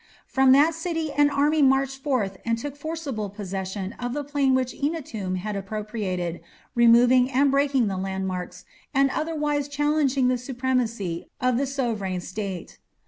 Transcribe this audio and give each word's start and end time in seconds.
From 0.25 0.51
that 0.53 0.73
city 0.73 1.11
an 1.11 1.29
army 1.29 1.61
marched 1.61 2.01
forth 2.01 2.37
and 2.43 2.57
took 2.57 2.75
forcible 2.75 3.29
possession 3.29 3.93
of 3.99 4.13
the 4.13 4.23
plain 4.23 4.55
which 4.55 4.73
Eannatum 4.73 5.37
had 5.37 5.55
appropriated, 5.55 6.41
removing 6.73 7.29
and 7.29 7.51
breaking 7.51 7.85
the 7.85 7.97
landmarks, 7.97 8.65
and 8.95 9.11
otherwise 9.11 9.67
challenging 9.67 10.27
the 10.27 10.39
supremacy 10.39 11.27
of 11.39 11.57
the 11.57 11.67
sovran 11.67 12.19
state. 12.19 12.79